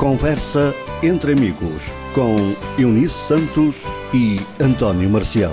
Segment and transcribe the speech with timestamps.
[0.00, 1.82] Conversa entre amigos
[2.14, 3.82] com Eunice Santos
[4.14, 5.52] e António Marcial.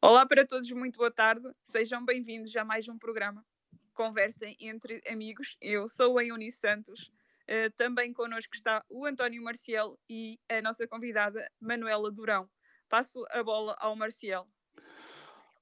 [0.00, 1.50] Olá para todos, muito boa tarde.
[1.64, 3.44] Sejam bem-vindos a mais um programa
[3.92, 5.56] Conversa entre amigos.
[5.60, 7.10] Eu sou a Eunice Santos.
[7.50, 12.48] Uh, também connosco está o António Marcial e a nossa convidada Manuela Durão.
[12.88, 14.48] Passo a bola ao Marcial.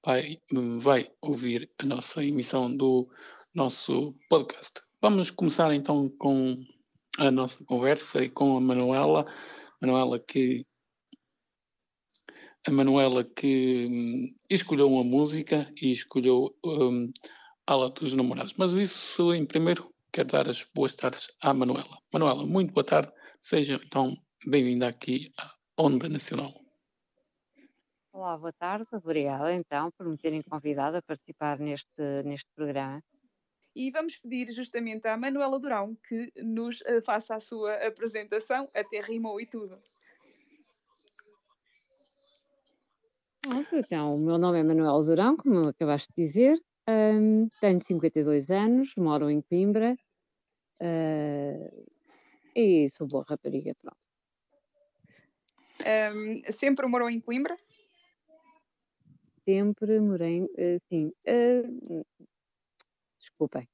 [0.05, 0.37] vai,
[0.81, 3.07] vai ouvir a nossa emissão do
[3.55, 4.81] nosso podcast.
[5.01, 6.55] Vamos começar então com
[7.17, 9.25] a nossa conversa e com a Manuela.
[9.81, 10.65] Manuela que
[12.65, 17.11] a Manuela que hum, escolheu uma música e escolheu um,
[17.67, 18.53] Ala dos Namorados.
[18.57, 21.97] Mas isso, em primeiro, quero dar as boas tardes à Manuela.
[22.11, 23.11] Manuela, muito boa tarde.
[23.41, 24.15] Seja então
[24.47, 26.53] bem-vinda aqui à Onda Nacional.
[28.13, 28.85] Olá, boa tarde.
[28.93, 33.03] Obrigada então por me terem convidado a participar neste, neste programa.
[33.75, 39.01] E vamos pedir justamente à Manuela Durão que nos uh, faça a sua apresentação, até
[39.01, 39.77] rimou e tudo.
[43.45, 48.93] Então, o meu nome é Manuel Durão, como acabaste de dizer, um, tenho 52 anos,
[48.95, 49.97] moro em Coimbra
[50.81, 51.87] uh,
[52.55, 53.97] e sou boa rapariga, pronto.
[55.81, 57.57] Um, sempre morou em Coimbra?
[59.43, 61.11] Sempre morei, uh, sim.
[61.27, 62.05] Uh,
[63.19, 63.67] desculpem.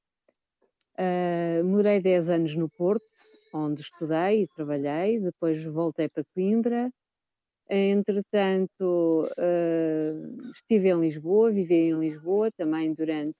[0.98, 3.06] Uh, morei 10 anos no Porto,
[3.54, 6.92] onde estudei e trabalhei, depois voltei para Coimbra
[7.72, 13.38] Entretanto, uh, estive em Lisboa, vivi em Lisboa também durante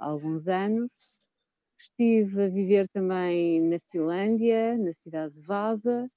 [0.00, 0.90] alguns anos.
[1.78, 6.10] Estive a viver também na Finlândia, na cidade de Vaza,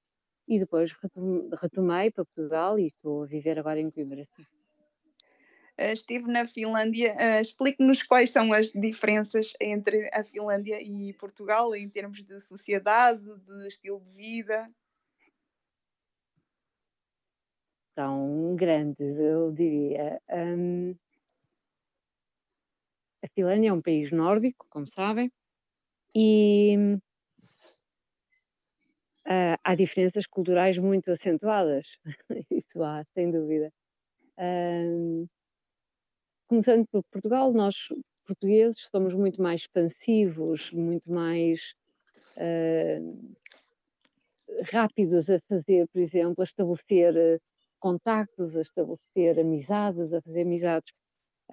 [0.47, 0.91] e depois
[1.61, 4.27] retomei para Portugal e estou a viver agora em Coimbra.
[5.77, 7.13] Uh, estive na Finlândia.
[7.39, 13.67] Explique-nos quais são as diferenças entre a Finlândia e Portugal em termos de sociedade, de
[13.67, 14.67] estilo de vida
[17.95, 20.21] são grandes, eu diria.
[20.29, 20.95] Um,
[23.23, 25.31] a Finlândia é um país nórdico, como sabem,
[26.13, 26.75] e
[29.25, 31.87] uh, há diferenças culturais muito acentuadas,
[32.51, 33.71] isso há, sem dúvida.
[34.37, 35.27] Um,
[36.47, 37.75] começando por Portugal, nós
[38.27, 41.61] portugueses somos muito mais expansivos, muito mais
[42.37, 43.35] uh,
[44.71, 47.41] rápidos a fazer, por exemplo, a estabelecer
[47.85, 50.91] contactos, a estabelecer amizades, a fazer amizades.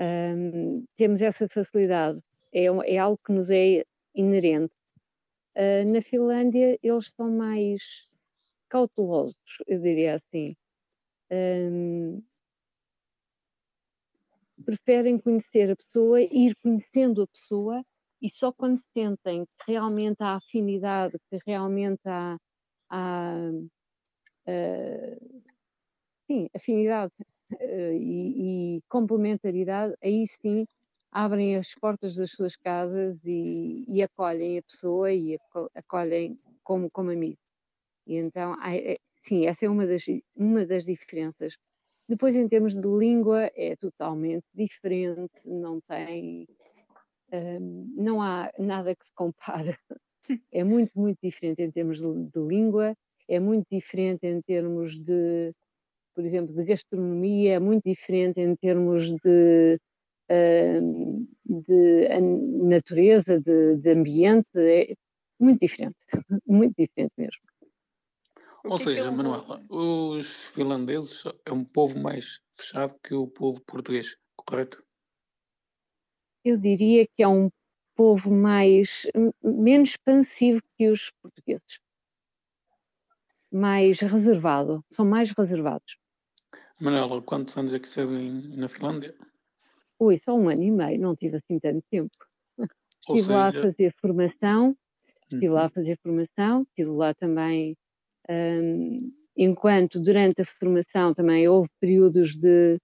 [0.00, 2.18] Um, temos essa facilidade,
[2.54, 3.84] é, é, algo que nos é
[4.14, 4.72] inerente.
[5.54, 7.82] Uh, na Finlândia, eles são mais
[8.70, 10.56] cautelosos, eu diria assim.
[11.30, 12.22] Um,
[14.64, 17.84] preferem conhecer a pessoa, ir conhecendo a pessoa
[18.22, 22.38] e só quando sentem que realmente há afinidade, que realmente há,
[22.88, 23.50] há
[24.48, 25.51] uh,
[26.26, 27.12] sim, afinidade
[27.52, 30.66] uh, e, e, complementaridade, aí sim
[31.10, 35.38] abrem as portas das suas casas e, e acolhem a pessoa e
[35.74, 37.38] acolhem como, como amigo.
[38.06, 40.04] E então, é, sim, essa é uma das,
[40.34, 41.54] uma das diferenças.
[42.08, 46.46] Depois, em termos de língua, é totalmente diferente, não tem.
[47.32, 49.76] Um, ehm, não há nada que se compare.
[50.52, 52.96] É muito, muito diferente em termos de, de língua,
[53.28, 55.52] é muito diferente em termos de,
[56.14, 59.78] por exemplo, de gastronomia, é muito diferente em termos de,
[61.44, 62.20] de
[62.64, 64.94] natureza, de, de ambiente, é
[65.38, 65.96] muito diferente,
[66.46, 67.42] muito diferente mesmo.
[68.64, 74.82] Ou seja, Manuela, os finlandeses é um povo mais fechado que o povo português, correto?
[76.44, 77.50] Eu diria que é um
[77.96, 79.06] povo mais
[79.42, 81.80] menos expansivo que os portugueses,
[83.50, 85.96] mais reservado, são mais reservados.
[86.82, 88.14] Manuela, quantos anos é que esteve
[88.60, 89.14] na Finlândia?
[89.98, 92.10] Ui, só um ano e meio, não tive assim tanto tempo.
[93.06, 94.76] Ou estive lá a seja, fazer formação,
[95.34, 97.76] estive lá uhum, a fazer formação, estive lá também,
[98.30, 98.98] hum,
[99.36, 102.78] enquanto durante a formação também houve períodos de,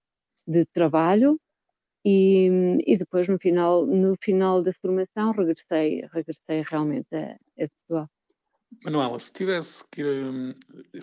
[0.47, 1.39] de trabalho
[2.05, 2.49] e,
[2.87, 8.09] e depois no final, no final da formação regressei, regressei realmente a, a Portugal.
[8.83, 10.53] Manuela, se tivesse que ir, hum,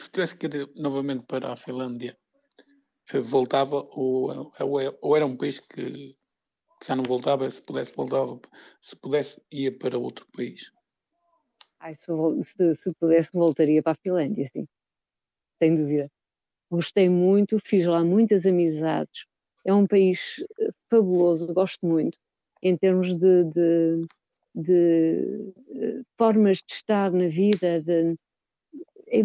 [0.03, 2.13] se tivesse que ir novamente para a Finlândia,
[3.21, 4.53] voltava ou,
[5.03, 6.15] ou era um país que,
[6.81, 8.41] que já não voltava, se pudesse voltava,
[8.81, 10.73] se pudesse ia para outro país?
[11.81, 14.67] Ai, se, se pudesse voltaria para a Finlândia, sim,
[15.63, 16.11] sem dúvida.
[16.71, 19.27] Gostei muito, fiz lá muitas amizades.
[19.65, 20.21] É um país
[20.61, 22.19] eh, fabuloso, gosto muito,
[22.63, 24.07] em termos de, de,
[24.55, 28.17] de, eh, formas de estar na vida, de-
[29.09, 29.21] é,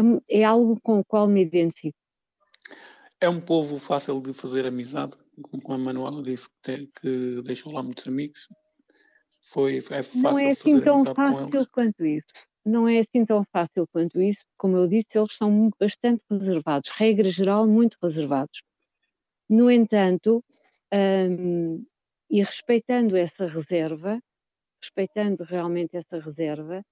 [0.00, 1.98] é- é algo com o qual me identifico.
[3.20, 5.16] É um povo fácil de fazer amizade,
[5.62, 8.48] como a Manuela disse que, te- que deixou lá muitos amigos.
[9.42, 12.26] Foi, é fácil Não é assim tão fácil quanto isso.
[12.64, 14.40] Não é assim tão fácil quanto isso.
[14.58, 16.90] Como eu disse, eles são bastante reservados.
[16.94, 18.60] Regra geral, muito reservados.
[19.48, 20.44] No entanto,
[20.92, 21.84] hum,
[22.30, 24.20] e respeitando essa reserva,
[24.82, 26.82] respeitando realmente essa reserva,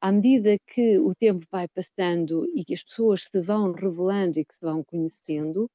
[0.00, 4.44] à medida que o tempo vai passando e que as pessoas se vão revelando e
[4.44, 5.70] que se vão conhecendo,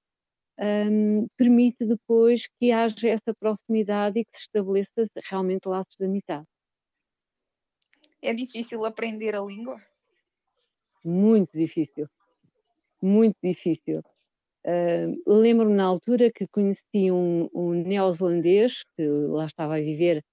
[0.60, 6.48] hum, permite depois que haja essa proximidade e que se estabeleça realmente laços de amizade.
[8.22, 9.82] É difícil aprender a língua?
[11.04, 12.08] Muito difícil.
[13.02, 14.04] Muito difícil.
[14.66, 20.24] Ah, Lembro-me na altura que conheci um, um neozelandês que lá estava a viver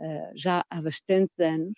[0.00, 1.74] ah, já há bastantes anos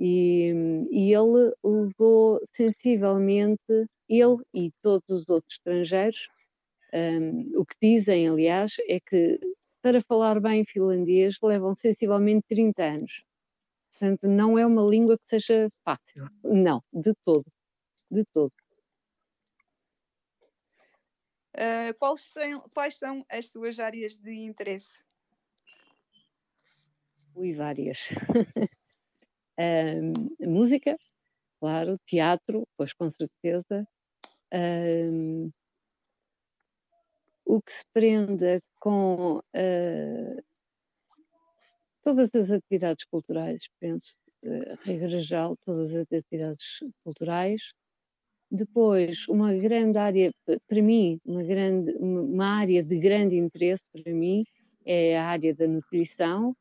[0.00, 0.50] e,
[0.90, 3.60] e ele levou sensivelmente,
[4.08, 6.26] ele e todos os outros estrangeiros,
[6.92, 9.38] ah, o que dizem, aliás, é que
[9.82, 13.22] para falar bem finlandês levam sensivelmente 30 anos.
[13.92, 16.26] Portanto, não é uma língua que seja fácil.
[16.42, 17.44] Não, de todo.
[18.10, 18.52] De todo.
[21.54, 24.94] Ah, quais, são, quais são as suas áreas de interesse?
[27.34, 27.98] Ui, várias.
[30.40, 30.96] Música,
[31.60, 33.86] claro, teatro, pois com certeza.
[37.44, 40.42] O que se prenda com ah,
[42.02, 44.14] todas as atividades culturais, penso,
[44.46, 46.64] ah, regra geral, todas as atividades
[47.04, 47.60] culturais.
[48.50, 50.32] Depois, uma grande área,
[50.66, 54.44] para mim, uma, grande, uma área de grande interesse para mim
[54.84, 56.56] é a área da nutrição,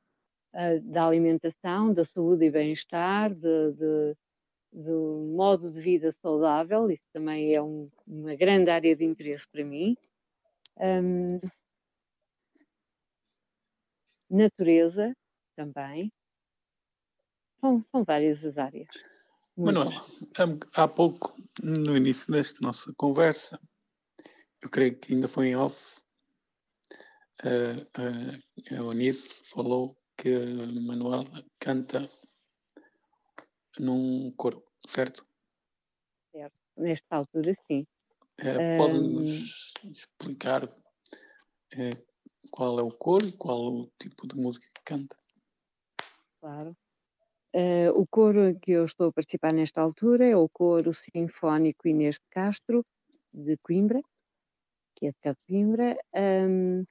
[0.83, 4.15] da alimentação, da saúde e bem-estar, de, de-
[4.71, 9.63] do modo de vida saudável, isso também é um- uma grande área de interesse para
[9.63, 9.95] mim.
[10.77, 11.39] Ahm,
[14.29, 15.15] natureza
[15.55, 16.11] também.
[17.59, 18.87] São, são várias as áreas.
[19.57, 19.83] Muitas.
[19.85, 20.05] Manuela,
[20.73, 23.59] há há pouco, no início desta nossa conversa,
[24.61, 25.99] eu creio que ainda foi em off,
[27.43, 31.24] a Eunice falou que a Manuela
[31.57, 32.10] canta
[33.80, 35.25] num coro, certo?
[36.75, 37.85] Nesta altura, sim.
[38.38, 40.64] Eh, Pode-nos explicar
[41.71, 41.90] eh,
[42.52, 45.16] qual é o coro e qual o tipo de música que canta?
[46.42, 46.76] Claro.
[47.54, 52.16] Eh, o coro que eu estou a participar nesta altura é o coro sinfónico Inês
[52.16, 52.85] de Castro,
[53.33, 54.02] de Coimbra,
[54.95, 55.97] que é de Coimbra.
[56.14, 56.85] Ahm,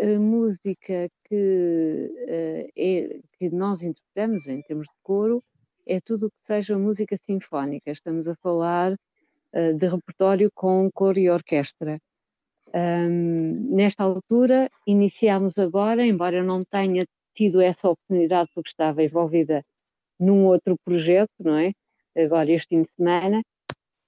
[0.00, 5.44] a música que, eh, é, que nós interpretamos em termos de coro
[5.86, 7.90] é tudo o que seja música sinfónica.
[7.90, 8.96] Estamos a falar
[9.52, 12.00] eh, de repertório com coro e orquestra.
[12.72, 17.04] Ahm, nesta altura, iniciámos agora, embora eu não tenha
[17.34, 19.64] tido essa oportunidade porque estava envolvida
[20.18, 21.72] num outro projeto, não é?
[22.16, 23.42] Agora, este fim de semana,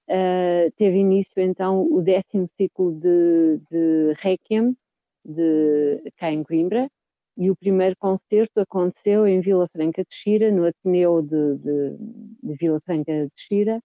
[0.08, 4.76] ah, teve início então o décimo ciclo de, de Requiem
[5.24, 6.88] de, cá em Coimbra
[7.36, 11.96] e o primeiro concerto aconteceu em Vila Franca de Xira, no Ateneu de, de,
[12.42, 13.82] de Vila Franca de Xira,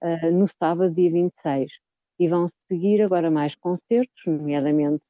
[0.00, 1.72] ah, no sábado, dia 26.
[2.20, 5.02] E vão seguir agora mais concertos, nomeadamente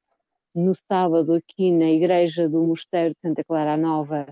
[0.55, 4.27] no sábado aqui na Igreja do Mosteiro de Santa Clara Nova,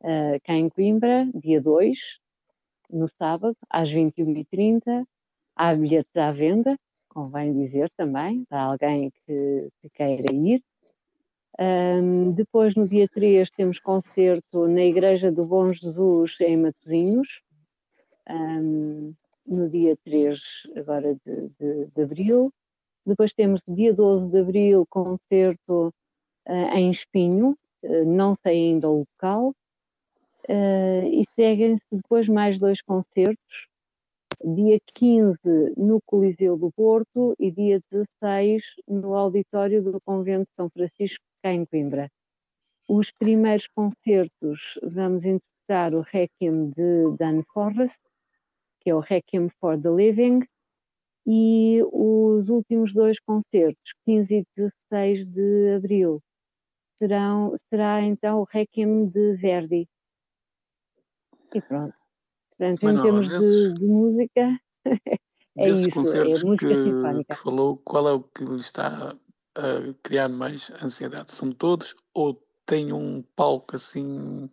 [0.00, 1.98] uh, cá em Coimbra, dia 2,
[2.90, 5.04] no sábado, às 21h30.
[5.54, 6.78] Há bilhetes à venda,
[7.18, 10.62] convém dizer também, para alguém que, que queira ir.
[11.58, 17.40] Um, depois, no dia 3, temos concerto na Igreja do Bom Jesus, em Matosinhos.
[18.30, 19.12] Um,
[19.44, 20.40] no dia 3,
[20.76, 22.52] agora de, de, de abril.
[23.04, 25.92] Depois temos dia 12 de abril, concerto
[26.46, 29.52] uh, em Espinho, uh, não sei ainda o local.
[30.48, 33.66] Uh, e seguem-se depois mais dois concertos,
[34.44, 35.38] dia 15
[35.76, 41.52] no Coliseu do Porto e dia 16 no auditório do Convento de São Francisco, cá
[41.52, 42.10] em Coimbra.
[42.88, 48.00] Os primeiros concertos vamos interpretar o Requiem de Dan Forrest,
[48.80, 50.40] que é o Requiem for the Living,
[51.26, 56.22] e os últimos dois concertos, 15 e 16 de abril,
[56.98, 59.86] serão, será então o Requiem de Verdi.
[61.54, 62.07] E pronto.
[62.58, 64.60] Portanto, em termos desses, de, de, música,
[65.56, 67.34] é isso, é música que, sinfónica.
[67.34, 69.16] Que falou, qual é o que lhe está
[69.54, 71.32] a criar mais ansiedade?
[71.32, 72.34] São todos ou
[72.66, 74.50] tem um palco assim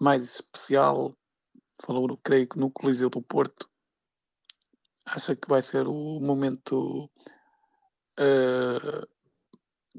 [0.00, 1.16] mais especial?
[1.80, 3.68] Falou, creio que no Coliseu do Porto,
[5.04, 7.08] acha que vai ser o momento
[8.18, 9.06] uh,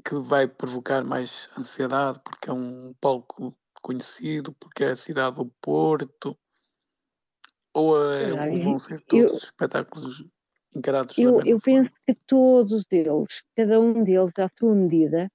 [0.04, 5.46] que vai provocar mais ansiedade, porque é um palco conhecido, porque é a cidade do
[5.62, 6.36] Porto,
[7.78, 10.26] ou, é, ou vão ser todos eu, espetáculos
[10.74, 15.30] encarados Eu, eu penso que todos eles, cada um deles à sua medida,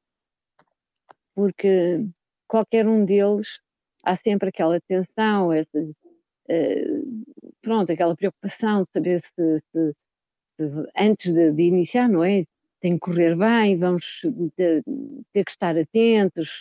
[1.34, 2.06] porque
[2.48, 3.48] qualquer um deles
[4.04, 7.24] há sempre aquela tensão, essa, uh,
[7.62, 9.96] pronto, aquela preocupação de saber se, se,
[10.58, 12.44] se antes de, de, iniciar, não é?
[12.80, 14.22] Tem que correr bem, vamos
[14.58, 14.84] ter,
[15.32, 16.60] ter que estar atentos,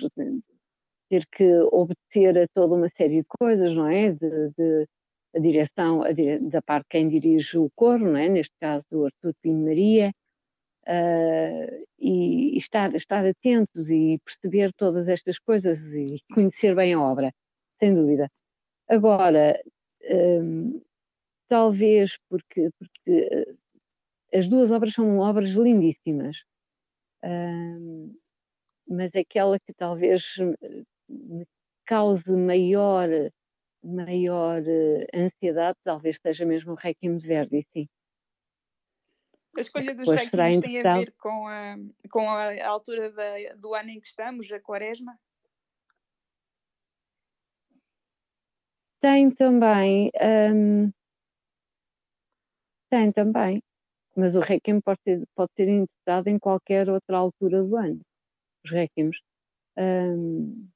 [1.10, 4.12] ter que obedecer a toda uma série de coisas, não é?
[4.12, 4.88] De, de
[5.34, 8.28] a direção a dire, da parte de quem dirige o coro, não é?
[8.28, 10.12] Neste caso do Artur Pinho Maria,
[10.86, 17.00] uh, e, e, estar, estar atentos e perceber todas estas coisas e conhecer bem a
[17.00, 17.32] obra,
[17.76, 18.28] sem dúvida.
[18.88, 19.60] Agora,
[20.10, 20.80] um,
[21.48, 23.28] talvez porque, porque
[24.30, 26.36] eh, as duas obras são obras lindíssimas,
[27.24, 28.14] um,
[28.88, 30.24] mas aquela que talvez
[31.08, 31.46] me
[31.86, 33.08] cause maior,
[33.82, 37.88] maior uh, ansiedade talvez seja mesmo o Requiem de Verdi, sim.
[39.56, 41.76] A escolha dos Requiems tem a ver com a,
[42.10, 45.18] com a altura da, do ano em que estamos, a quaresma?
[49.00, 50.10] Tem também,
[50.54, 50.90] um,
[52.88, 53.62] tem também,
[54.16, 58.00] mas o Requiem pode ser, pode ser interpretado em qualquer outra altura do ano.
[58.64, 59.18] Os Requiems.
[59.76, 60.68] Um,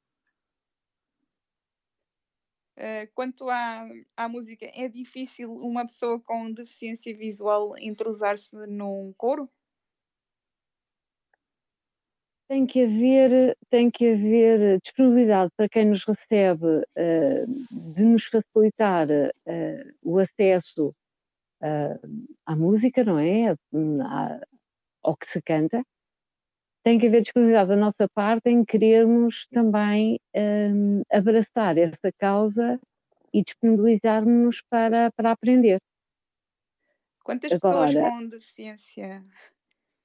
[2.76, 9.49] Uh, quanto à, à música, é difícil uma pessoa com deficiência visual entrosar-se num coro?
[12.49, 19.09] Tem que haver, tem que haver disponibilidade para quem nos recebe uh, de nos facilitar
[19.09, 20.95] uh, o acesso
[22.45, 23.49] à música, não é?
[23.49, 24.40] À,
[25.02, 25.83] ao que se canta.
[26.86, 32.78] Tem que haver disponibilidade da nossa parte em querermos também um, abraçar essa causa
[33.34, 35.80] e disponibilizar-nos para, para aprender.
[37.24, 39.24] Quantas Agora, pessoas com deficiência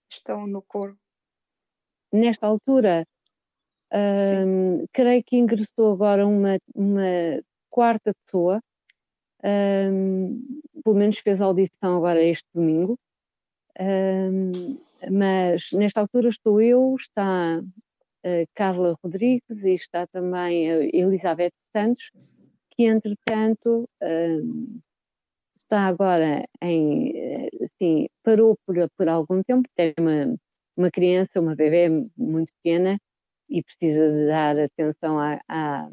[0.10, 0.98] estão no coro?
[2.12, 3.06] nesta altura,
[3.94, 8.60] um, creio que ingressou agora uma, uma quarta pessoa,
[9.44, 12.98] um, pelo menos fez audição agora este domingo,
[13.80, 17.62] um, mas nesta altura estou eu, está
[18.24, 22.12] a Carla Rodrigues e está também a Elizabeth Santos,
[22.72, 23.90] que entretanto
[25.64, 30.36] está agora em, assim, parou por, por algum tempo, tem uma,
[30.76, 33.00] uma criança, uma bebê muito pequena
[33.50, 35.90] e precisa de dar atenção à, à,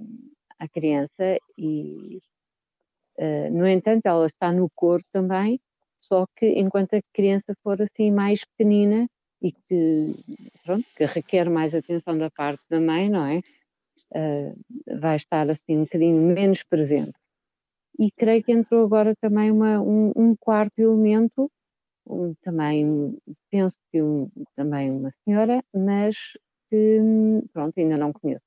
[0.58, 2.20] à criança e,
[3.18, 5.60] uh, no entanto, ela está no coro também,
[6.00, 9.08] só que enquanto a criança for assim mais pequenina
[9.42, 10.14] e que,
[10.64, 13.40] pronto, que requer mais atenção da parte da mãe, não é?
[14.10, 17.12] Uh, vai estar assim um bocadinho menos presente.
[17.98, 21.50] E creio que entrou agora também uma, um, um quarto elemento
[22.06, 23.18] um, também,
[23.50, 26.16] penso que um, também uma senhora, mas
[26.70, 27.00] que,
[27.52, 28.44] pronto, ainda não conheço.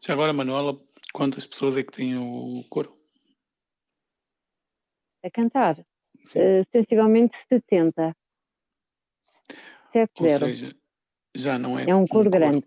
[0.00, 0.78] Já agora, Manuela,
[1.12, 2.94] quantas pessoas é que têm o coro?
[5.22, 5.84] A cantar?
[6.26, 8.16] Uh, sensivelmente 70.
[9.92, 10.74] 7 Ou seja,
[11.36, 12.66] já não é, é um coro um grande.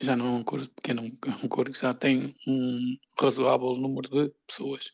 [0.00, 4.08] Já não é um coro pequeno, é um coro que já tem um razoável número
[4.08, 4.92] de pessoas.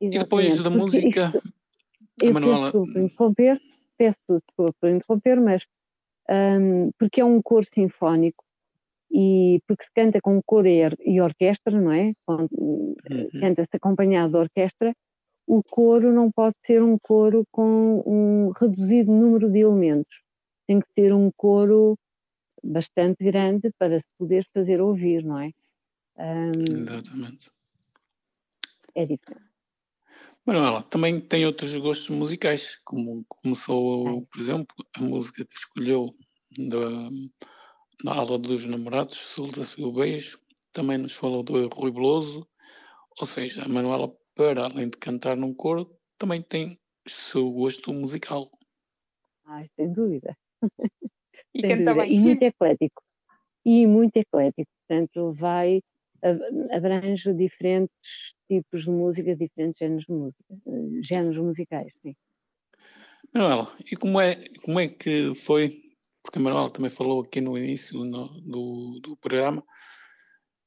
[0.00, 0.16] Exatamente.
[0.16, 1.52] E depois da música, isto,
[2.22, 2.72] eu Manuela...
[2.72, 3.60] peço desculpa interromper,
[3.96, 5.66] peço desculpa por interromper, mas
[6.30, 8.44] um, porque é um coro sinfónico
[9.10, 12.12] e porque se canta com coro e, orquestra, não é?
[12.28, 12.94] Uhum.
[13.40, 14.94] Canta-se acompanhado de orquestra
[15.46, 20.22] o coro não pode ser um coro com um reduzido número de elementos.
[20.66, 21.96] Tem que ser um coro
[22.62, 25.52] bastante grande para se poder fazer ouvir, não é?
[26.18, 27.50] Um, Exatamente.
[28.94, 29.46] É diferente.
[30.44, 36.06] Manuela, também tem outros gostos musicais, como começou, por exemplo, a música que escolheu
[36.56, 37.08] da,
[38.04, 40.38] da aula dos namorados, Solta-se o Beijo,
[40.72, 42.46] também nos falou do Rui Beloso,
[43.20, 47.92] ou seja, a Manuela, para além de cantar num coro, também tem o seu gosto
[47.92, 48.46] musical.
[49.46, 50.36] Ai, sem dúvida.
[51.54, 52.02] E sem canta dúvida.
[52.02, 52.14] bem.
[52.14, 53.02] E muito eclético.
[53.64, 54.70] E muito eclético.
[54.86, 55.80] Portanto, vai,
[56.70, 60.44] abrange diferentes tipos de música, diferentes géneros de música,
[61.08, 62.14] géneros musicais, sim.
[63.34, 65.82] Manuela, e como é, como é que foi,
[66.22, 69.64] porque a Manuela também falou aqui no início no, do, do programa,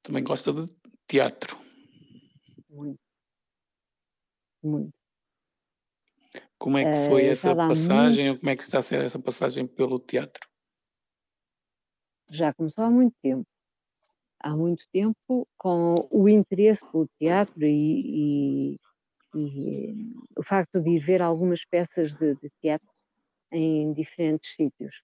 [0.03, 0.65] também gosta de
[1.07, 1.57] teatro.
[2.69, 3.08] Muito.
[4.63, 4.93] Muito.
[6.57, 8.35] Como é que foi uh, essa passagem, muito...
[8.35, 10.47] ou como é que está a ser essa passagem pelo teatro?
[12.29, 13.47] Já começou há muito tempo.
[14.41, 18.79] Há muito tempo, com o interesse pelo teatro e, e,
[19.35, 22.87] e o facto de ir ver algumas peças de, de teatro
[23.51, 25.01] em diferentes sítios,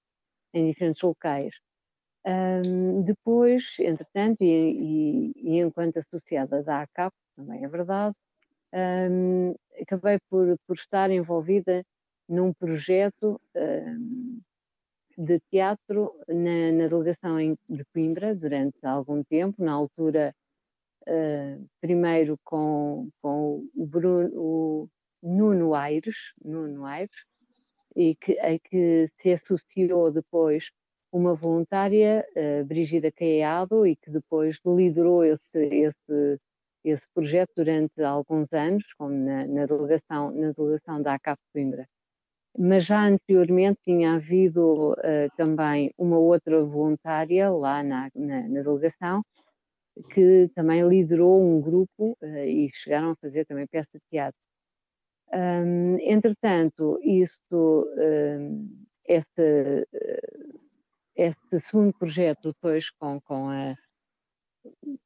[0.53, 1.53] em diferentes locais.
[2.25, 8.15] Um, depois, entretanto, e, e, e, enquanto associada da ACAP, também é verdade,
[8.75, 11.85] um, acabei por, por estar envolvida
[12.27, 14.41] num projeto um,
[15.17, 20.35] de teatro na, na delegação em, de Coimbra durante algum tempo, na altura,
[21.07, 24.89] uh, primeiro com, com o, Bruno, o
[25.23, 27.15] Nuno Aires, Nuno Aires,
[27.95, 30.69] e que, a que se associou depois
[31.11, 36.39] uma voluntária, uh, Brigida Caiado, e que depois liderou esse, esse,
[36.85, 41.87] esse projeto durante alguns anos, como na, na delegação, na delegação da ACAP Coimbra.
[42.57, 44.95] Mas já anteriormente tinha havido uh,
[45.35, 49.23] também uma outra voluntária lá na, na, na, delegação,
[50.13, 54.39] que também liderou um grupo uh, e chegaram a fazer também peça de teatro.
[55.33, 59.87] Um, entretanto, isso, um, esse,
[61.59, 63.75] segundo projeto depois com, com, a,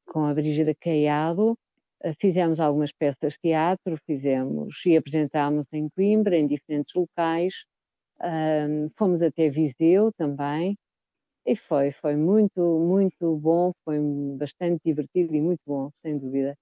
[0.05, 1.57] com a Brígida Caiado,
[2.21, 7.53] fizemos algumas peças de teatro, fizemos e apresentámos em Coimbra, em diferentes locais,
[8.21, 10.77] um, fomos até Viseu também,
[11.45, 13.99] e foi, foi muito, muito bom, foi
[14.37, 16.55] bastante divertido e muito bom, sem dúvida.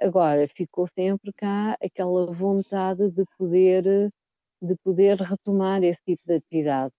[0.00, 4.10] Agora, ficou sempre cá aquela vontade de poder,
[4.62, 6.92] de poder retomar esse tipo de atividade.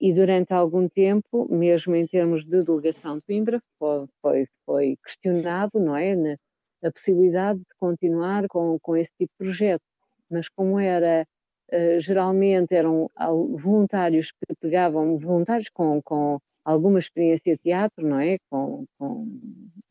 [0.00, 5.78] E durante algum tempo, mesmo em termos de delegação de Coimbra, foi, foi, foi questionado,
[5.80, 6.36] não é, Na,
[6.82, 9.82] a possibilidade de continuar com, com esse tipo de projeto.
[10.30, 11.26] Mas como era,
[11.72, 13.10] uh, geralmente eram
[13.58, 19.26] voluntários que pegavam, voluntários com, com alguma experiência de teatro, não é, com, com,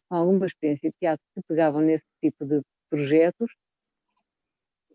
[0.09, 3.49] com alguma experiência de teatro que pegavam nesse tipo de projetos,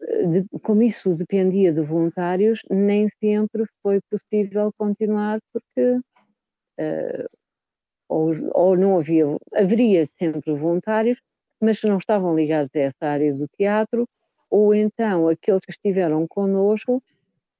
[0.00, 6.00] de, como isso dependia de voluntários, nem sempre foi possível continuar porque
[6.80, 7.28] uh,
[8.08, 9.24] ou, ou, não havia,
[9.54, 11.18] haveria sempre voluntários,
[11.60, 14.08] mas não estavam ligados a essa área do teatro,
[14.50, 17.02] ou então aqueles que estiveram connosco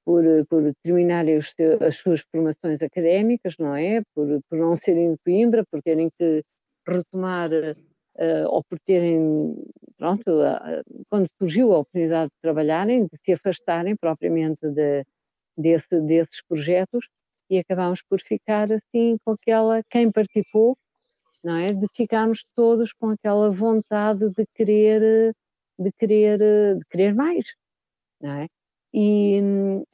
[0.03, 1.53] por, por terminarem os,
[1.85, 4.01] as suas formações académicas, não é?
[4.13, 6.43] Por, por não serem de Coimbra, por terem que
[6.87, 9.55] retomar uh, ou por terem,
[9.97, 15.05] pronto, uh, quando surgiu a oportunidade de trabalharem, de se afastarem propriamente de,
[15.57, 17.07] desse, desses projetos
[17.49, 20.77] e acabámos por ficar assim com aquela, quem participou,
[21.43, 21.73] não é?
[21.73, 25.33] De ficarmos todos com aquela vontade de querer,
[25.79, 26.37] de querer,
[26.77, 27.45] de querer mais,
[28.21, 28.47] não é?
[28.93, 29.39] E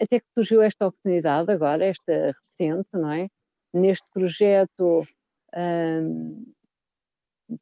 [0.02, 3.28] até que surgiu esta oportunidade agora, esta recente, não é?
[3.74, 5.06] Neste projeto
[5.56, 6.46] um,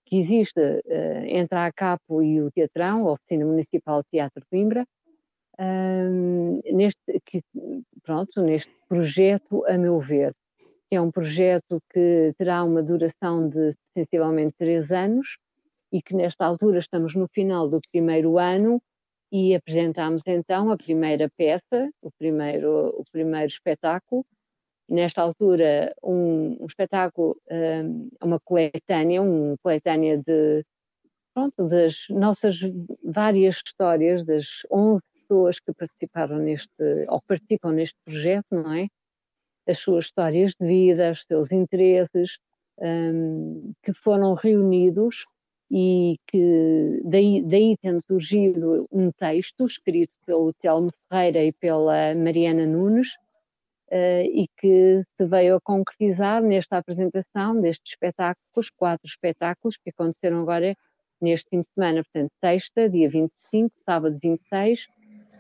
[0.06, 4.48] que existe uh, entre a ACAPO e o Teatrão, a Oficina Municipal de Teatro de
[4.48, 4.86] Coimbra,
[5.60, 7.42] um, neste, que,
[8.04, 10.34] pronto, neste projeto, a meu ver,
[10.90, 15.38] que é um projeto que terá uma duração de sensivelmente três anos
[15.92, 18.82] e que nesta altura estamos no final do primeiro ano
[19.32, 24.26] e apresentamos então a primeira peça, o primeiro, o primeiro espetáculo,
[24.90, 30.64] nesta altura um, um espetáculo, um, uma coletânea, uma coletânea de,
[31.34, 32.60] pronto, das nossas
[33.04, 36.70] várias histórias, das 11 pessoas que participaram neste,
[37.08, 38.88] ou participam neste projeto, não é?
[39.68, 42.38] As suas histórias de vida, os seus interesses,
[42.78, 45.26] um, que foram reunidos
[45.72, 52.66] e que daí, daí tendo surgido um texto escrito pelo Telmo Ferreira e pela Mariana
[52.66, 53.08] Nunes,
[53.92, 60.42] uh, e que se veio a concretizar nesta apresentação destes espetáculos, quatro espetáculos que aconteceram
[60.42, 60.76] agora
[61.22, 64.88] neste fim de semana, portanto, sexta, dia 25, sábado 26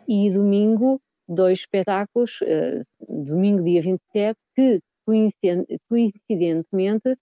[0.07, 4.79] e domingo, dois espetáculos, uh, domingo, dia 27, que
[5.87, 7.17] coincidentemente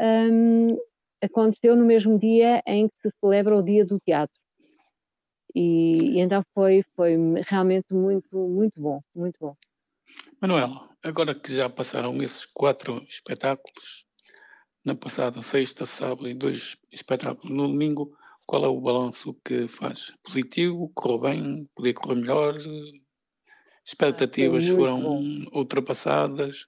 [0.00, 0.76] um,
[1.22, 4.38] aconteceu no mesmo dia em que se celebra o Dia do Teatro.
[5.54, 9.56] E, e, então foi, foi realmente muito, muito bom, muito bom.
[10.40, 14.06] Manuel, agora que já passaram esses quatro espetáculos,
[14.84, 20.12] na passada sexta, sábado e dois espetáculos no domingo, qual é o balanço que faz?
[20.24, 20.90] Positivo?
[20.94, 21.64] Correu bem?
[21.74, 22.54] Podia correr melhor?
[23.84, 25.22] Expectativas ah, foram bom.
[25.52, 26.66] ultrapassadas?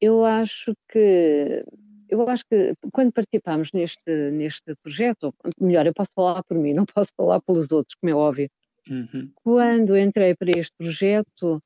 [0.00, 1.64] Eu acho que
[2.08, 6.86] eu acho que quando participamos neste, neste projeto, melhor, eu posso falar por mim, não
[6.86, 8.50] posso falar pelos outros, como é óbvio.
[8.88, 9.32] Uhum.
[9.36, 11.62] Quando entrei para este projeto,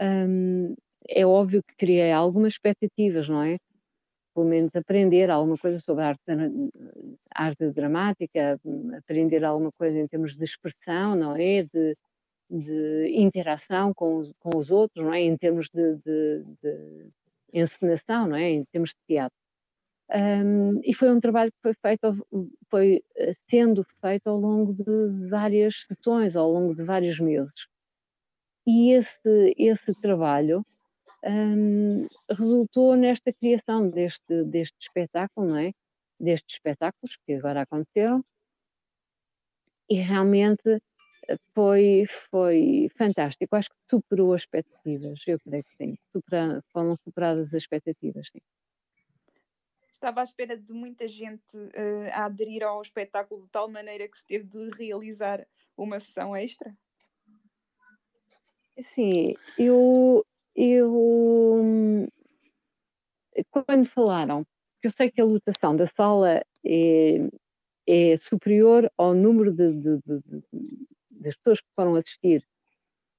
[0.00, 0.74] hum,
[1.08, 3.58] é óbvio que criei algumas expectativas, não é?
[4.32, 6.22] Pelo menos aprender alguma coisa sobre a arte,
[7.34, 8.60] arte dramática,
[8.96, 11.64] aprender alguma coisa em termos de expressão, não é?
[11.64, 11.96] De,
[12.50, 15.20] de interação com, com os outros, não é?
[15.20, 17.10] Em termos de, de, de
[17.52, 18.50] encenação, não é?
[18.50, 19.38] Em termos de teatro.
[20.12, 22.26] Um, e foi um trabalho que foi feito,
[22.68, 27.52] foi eh, sendo feito ao longo de várias sessões, ao longo de vários meses.
[28.66, 30.64] E esse, esse trabalho
[31.24, 35.72] um, resultou nesta criação deste, deste espetáculo, não é?
[36.18, 38.24] Destes espetáculos que agora aconteceram.
[39.88, 40.80] E realmente
[41.54, 43.56] foi, foi fantástico.
[43.56, 45.20] Acho que superou as expectativas.
[45.26, 45.98] Eu creio que sim.
[46.12, 48.40] Supera, foram superadas as expectativas, sim
[50.00, 54.18] estava à espera de muita gente uh, a aderir ao espetáculo de tal maneira que
[54.18, 56.74] se teve de realizar uma sessão extra?
[58.94, 60.24] Sim, eu,
[60.56, 62.08] eu
[63.50, 64.46] quando falaram,
[64.82, 67.30] eu sei que a lotação da sala é,
[67.86, 70.79] é superior ao número de, de, de,
[71.20, 72.44] das pessoas que foram assistir.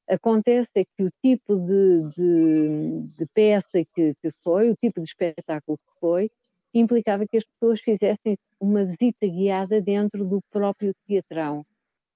[0.09, 5.99] Acontece é que o tipo de, peça que, que foi, o tipo de espetáculo que
[5.99, 6.29] foi,
[6.73, 11.65] implicava que as pessoas fizessem uma visita guiada dentro do próprio teatrão,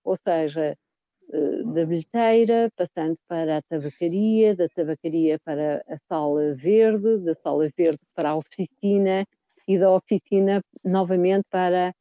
[0.04, 0.76] ou seja,
[1.34, 7.70] eh, da bilheteira, passando para a tabacaria, da tabacaria para a sala verde, da sala
[7.78, 9.26] verde para a oficina
[9.68, 11.94] e da oficina novamente para,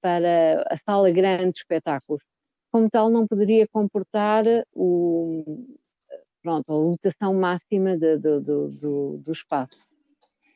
[0.00, 2.22] para a sala grande de espetáculos.
[2.72, 5.44] Como tal, não poderia comportar o,
[6.42, 9.78] pronto, a lotação máxima de, de, do, do espaço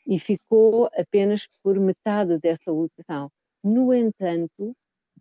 [0.06, 3.30] e ficou apenas por metade dessa lotação.
[3.62, 4.74] No entanto,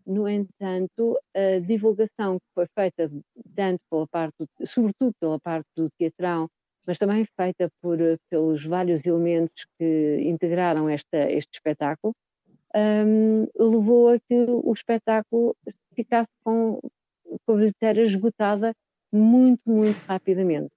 [0.06, 3.12] no entanto, a divulgação que foi feita
[3.56, 6.48] tanto pela parte, sobretudo pela parte do teatrão,
[6.88, 7.98] mas também feita por,
[8.30, 12.14] pelos vários elementos que integraram esta, este espetáculo,
[12.76, 15.56] um, levou a que o espetáculo
[15.96, 16.80] ficasse com,
[17.46, 18.74] com a bilheteira esgotada
[19.12, 20.72] muito, muito rapidamente.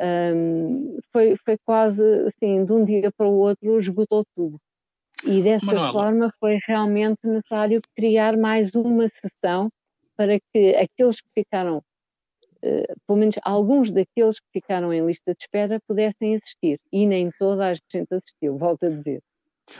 [0.00, 4.58] Um, foi, foi quase assim, de um dia para o outro esgotou tudo.
[5.24, 5.92] E dessa Manuela.
[5.92, 9.70] forma foi realmente necessário criar mais uma sessão
[10.16, 15.42] para que aqueles que ficaram, uh, pelo menos alguns daqueles que ficaram em lista de
[15.42, 16.78] espera, pudessem assistir.
[16.92, 19.22] E nem toda a gente assistiu, volto a dizer.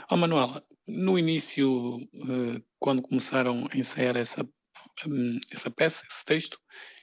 [0.09, 4.47] Oh, Manuela, no início, uh, quando começaram a ensaiar essa,
[5.07, 6.59] um, essa peça, esse texto,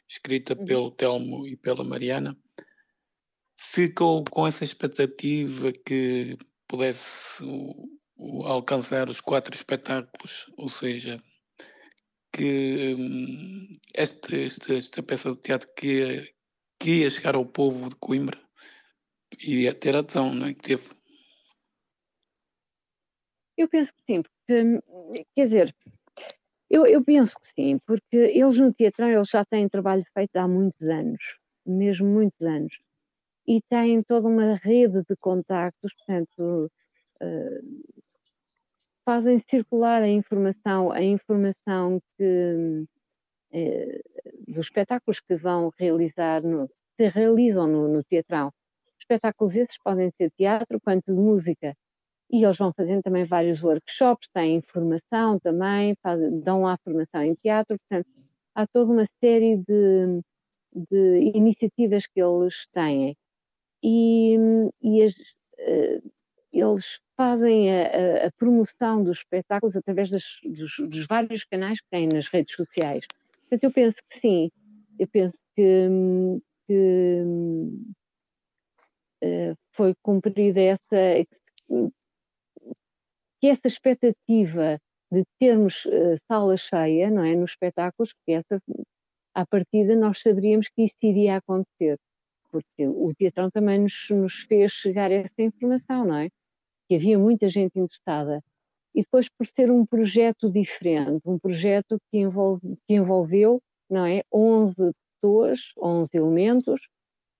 [0.08, 0.64] escrita uhum.
[0.64, 2.36] pelo Telmo e pela Mariana,
[3.58, 6.36] ficou com essa expectativa que
[6.68, 7.44] pudesse
[8.44, 11.22] alcançar os quatro espetáculos, ou seja,
[12.32, 16.28] que hum, esta, esta, esta peça de teatro que ia,
[16.78, 18.40] que ia chegar ao povo de Coimbra
[19.40, 20.54] iria ter adesão, não é?
[20.54, 20.88] Que teve.
[23.62, 24.81] Eu penso que sim, porque,
[25.35, 25.77] quer dizer,
[26.68, 30.48] eu, eu penso que sim, porque eles no teatro eles já têm trabalho feito há
[30.48, 32.77] muitos anos, mesmo muitos anos
[33.46, 36.70] e têm toda uma rede de contactos, portanto,
[37.20, 37.83] uh,
[39.05, 42.87] fazem circular a informação, a informação que,
[43.53, 48.53] uh, dos espetáculos que vão realizar, no, se realizam no, no teatrão.
[49.01, 51.77] Espetáculos esses podem ser teatro, quanto de música.
[52.32, 55.94] E eles vão fazendo também vários workshops, têm informação também,
[56.42, 58.08] dão lá formação em teatro, portanto,
[58.54, 60.22] há toda uma série de,
[60.74, 63.14] de iniciativas que eles têm
[63.82, 64.36] e,
[64.80, 66.12] e as, uh,
[66.52, 72.06] eles fazem a, a, promoção dos espetáculos através das, dos, dos, vários canais que têm
[72.06, 73.04] nas redes sociais.
[73.40, 74.50] Portanto, eu penso que sim,
[74.98, 75.88] eu penso que,
[76.66, 77.22] que
[79.24, 81.26] uh, foi cumprida essa
[83.42, 84.78] que essa expectativa
[85.11, 88.62] de termos uh, sala cheia, não é, nos espetáculos, porque essa
[89.35, 91.98] à partida nós saberíamos que isso iria acontecer,
[92.52, 96.28] porque o teatrão também nos, nos fez chegar essa informação, não é?
[96.88, 98.40] Que havia muita gente interessada.
[98.94, 104.22] E depois por ser um projeto diferente, um projeto que, envolve, que envolveu, não é,
[104.33, 106.81] 11 pessoas, 11 elementos,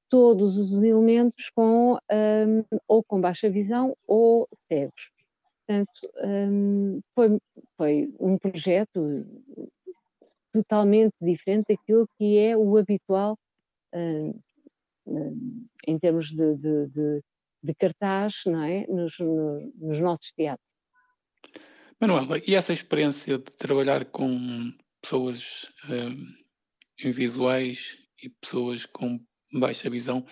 [0.09, 5.12] todos os elementos com um, ou com baixa visão ou cegos.
[5.73, 7.41] Portanto, um, foi,
[7.77, 9.25] foi um projeto
[10.53, 13.39] totalmente diferente daquilo que é o habitual
[13.95, 14.43] uh,
[15.07, 17.23] uh, em termos de, de, de,
[17.63, 18.87] de, cartaz não é?
[18.87, 20.67] nos, no, nos nossos teatros.
[21.99, 24.37] Manuela, e essa experiência de trabalhar com
[25.01, 29.19] pessoas uh, invisuais e pessoas com
[29.55, 30.27] baixa visão,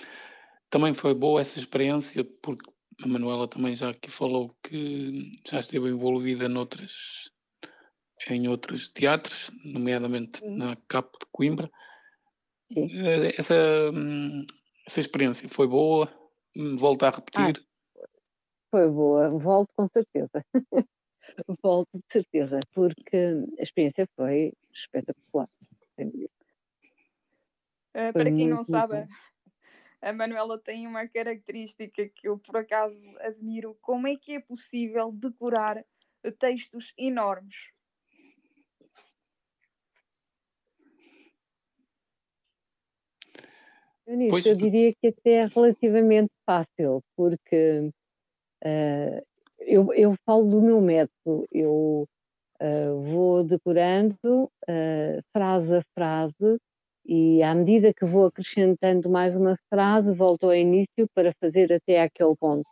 [0.68, 2.69] também foi boa essa experiência, porque
[3.02, 7.30] a Manuela também já aqui falou que já esteve envolvida noutras
[8.28, 11.70] em outros teatros, nomeadamente na Capo de Coimbra.
[12.76, 13.54] Eh, essa,
[13.92, 14.44] hum,
[14.86, 16.12] essa experiência foi boa?
[16.56, 17.58] Hum, volta a repetir?
[17.58, 17.62] Ah,
[18.70, 20.44] foi boa, volto com certeza.
[21.62, 23.16] volto de certeza, porque
[23.58, 25.48] a experiência foi espetacular.
[25.98, 26.28] Uh,
[28.12, 29.08] para quem não sabe,
[30.02, 33.76] a Manuela tem uma característica que eu por acaso admiro.
[33.80, 35.84] Como é que é possível decorar
[36.38, 37.54] textos enormes?
[44.06, 44.46] Nisso, pois...
[44.46, 47.90] eu diria que até é relativamente fácil, porque
[48.64, 49.26] uh,
[49.60, 52.08] eu, eu falo do meu método, eu
[52.60, 56.58] uh, vou decorando uh, frase a frase
[57.12, 62.00] e à medida que vou acrescentando mais uma frase, volto ao início para fazer até
[62.00, 62.70] aquele ponto.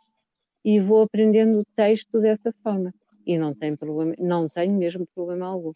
[0.63, 2.93] E vou aprendendo o texto dessa forma.
[3.25, 5.73] E não tenho, problema, não tenho mesmo problema algum.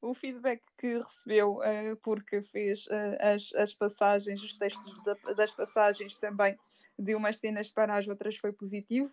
[0.00, 5.50] o feedback que recebeu uh, porque fez uh, as, as passagens, os textos da, das
[5.50, 6.56] passagens também
[6.96, 9.10] de umas cenas para as outras foi positivo?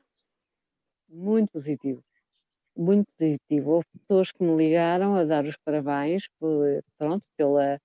[1.10, 2.04] Muito positivo,
[2.76, 3.72] muito positivo.
[3.72, 7.80] Houve pessoas que me ligaram a dar os parabéns por, pronto, pela,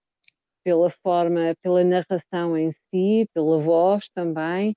[0.65, 4.75] pela forma, pela narração em si, pela voz também,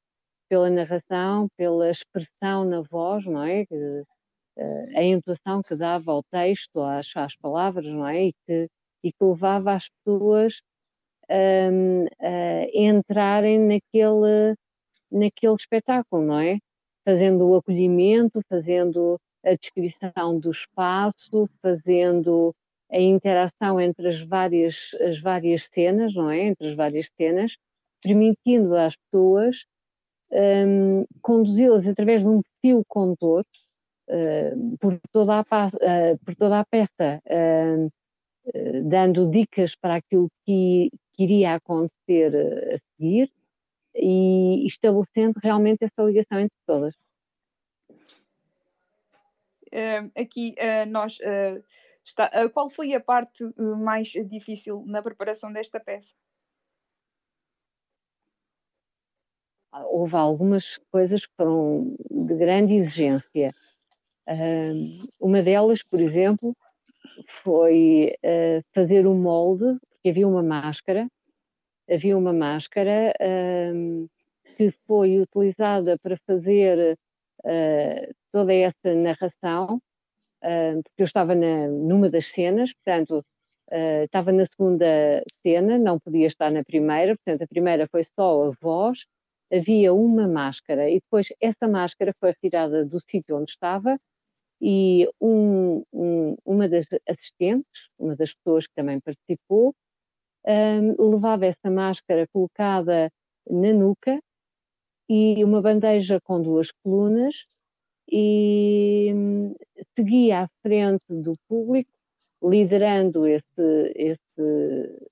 [0.50, 3.64] pela narração, pela expressão na voz, não é?
[3.72, 8.26] uh, a entoação que dava ao texto, às, às palavras, não é?
[8.26, 8.68] E que,
[9.04, 10.62] e que levava as pessoas
[11.30, 14.56] um, a entrarem naquele,
[15.12, 16.58] naquele espetáculo, não é?
[17.06, 22.54] Fazendo o acolhimento, fazendo a descrição do espaço, fazendo
[22.92, 26.42] a interação entre as várias, as várias cenas, não é?
[26.42, 27.56] Entre as várias cenas,
[28.02, 29.66] permitindo às pessoas
[30.32, 33.46] um, conduzi-las através de um fio condutor,
[34.14, 37.92] eh, por, toda a, uh, por toda a peça, uh,
[38.84, 42.36] dando dicas para aquilo que, que iria acontecer
[42.76, 43.32] a seguir
[43.96, 46.96] e estabelecendo realmente essa ligação entre todas.
[50.16, 50.56] Aqui
[50.90, 51.18] nós
[52.04, 56.14] está, qual foi a parte mais difícil na preparação desta peça?
[59.86, 63.52] Houve algumas coisas que foram de grande exigência
[65.20, 66.56] uma delas, por exemplo,
[67.44, 68.14] foi
[68.74, 71.08] fazer o molde, porque havia uma máscara,
[71.90, 73.14] havia uma máscara
[74.58, 76.98] que foi utilizada para fazer
[78.32, 79.82] toda essa narração,
[80.44, 83.26] uh, porque eu estava na, numa das cenas, portanto,
[83.72, 88.50] uh, estava na segunda cena, não podia estar na primeira, portanto, a primeira foi só
[88.50, 89.06] a voz,
[89.52, 93.98] havia uma máscara e depois essa máscara foi retirada do sítio onde estava
[94.62, 99.74] e um, um, uma das assistentes, uma das pessoas que também participou,
[100.46, 103.12] um, levava essa máscara colocada
[103.50, 104.20] na nuca
[105.10, 107.46] e uma bandeja com duas colunas
[108.12, 109.56] e hum,
[109.98, 111.90] seguia à frente do público,
[112.44, 115.10] liderando esse, esse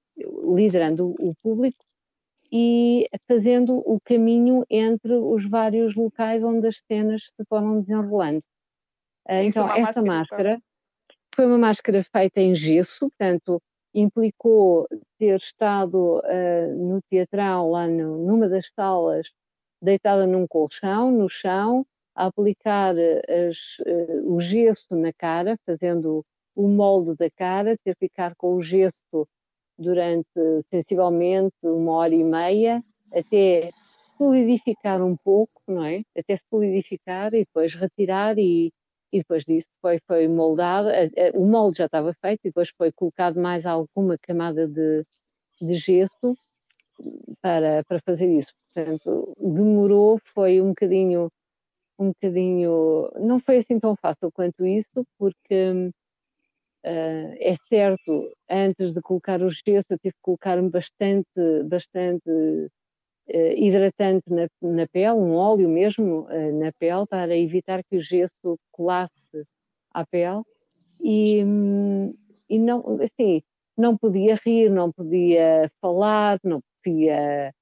[0.53, 1.85] liderando o público
[2.51, 8.43] e fazendo o caminho entre os vários locais onde as cenas se foram desenrolando.
[9.27, 10.59] Ah, então, é essa máscara
[11.39, 13.61] foi uma máscara feita em gesso, portanto,
[13.93, 14.85] implicou
[15.17, 19.27] ter estado uh, no teatrão, lá no, numa das salas,
[19.81, 23.57] deitada num colchão, no chão, a aplicar as,
[24.25, 29.27] o gesso na cara, fazendo o molde da cara, ter que ficar com o gesso
[29.77, 30.27] durante
[30.69, 33.71] sensivelmente uma hora e meia, até
[34.17, 36.03] solidificar um pouco, não é?
[36.17, 38.73] Até solidificar e depois retirar e,
[39.11, 40.89] e depois disso foi, foi moldado,
[41.35, 45.05] o molde já estava feito e depois foi colocado mais alguma camada de,
[45.61, 46.35] de gesso
[47.41, 48.53] para, para fazer isso.
[48.73, 51.31] Portanto, demorou, foi um bocadinho,
[51.99, 55.91] um bocadinho, não foi assim tão fácil quanto isso, porque
[56.85, 61.27] Uh, é certo, antes de colocar o gesso, eu tive que colocar bastante,
[61.65, 67.97] bastante uh, hidratante na, na, pele, um óleo mesmo uh, na pele, para evitar que
[67.97, 69.11] o gesso colasse
[69.93, 70.41] à pele.
[71.01, 71.41] E,
[72.49, 73.41] e não, assim,
[73.77, 77.53] não podia rir, não podia falar, não podia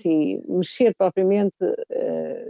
[0.00, 1.54] assim, mexer propriamente,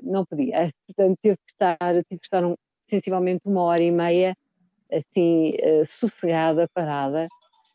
[0.03, 0.73] não podia.
[0.87, 2.55] Portanto, tive que estar, tive que estar um,
[2.89, 4.37] sensivelmente uma hora e meia
[4.93, 7.27] assim uh, sossegada, parada,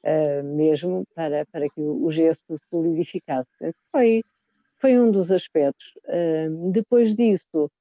[0.03, 3.49] uh, mesmo para, para que o, gesso solidificasse.
[3.91, 4.21] Foi,
[4.79, 5.85] foi um dos aspectos.
[6.71, 7.71] Depois disso,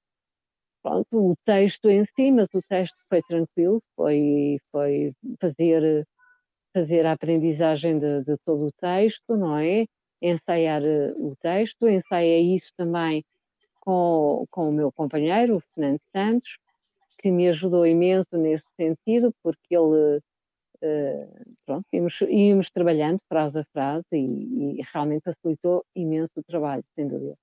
[0.83, 6.07] pronto, o texto em si, mas o texto foi tranquilo, foi, foi fazer,
[6.73, 9.87] fazer a aprendizagem de, de todo o texto, não é?
[10.27, 10.83] Ensaiar
[11.17, 13.23] o texto, ensaia isso também
[13.85, 16.59] com, com o meu companheiro, o Fernando Santos,
[17.19, 23.65] que me ajudou imenso nesse sentido, porque ele, uh, pronto, íamos, íamos, trabalhando frase a
[23.73, 27.37] frase e, e, realmente facilitou imenso o trabalho, sem dúvida.